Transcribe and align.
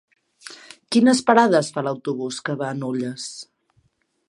Quines 0.95 1.21
parades 1.27 1.69
fa 1.77 1.85
l'autobús 1.89 2.41
que 2.49 2.57
va 2.63 2.71
a 2.73 2.79
Nulles? 2.81 3.31